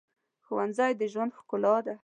ښوونځی 0.45 0.91
د 0.99 1.01
ژوند 1.11 1.31
ښکلا 1.39 1.75
ده 1.85 1.95